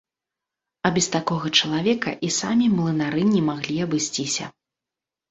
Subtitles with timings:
[0.87, 4.49] А без такога чалавека і самі млынары не маглі абысціся.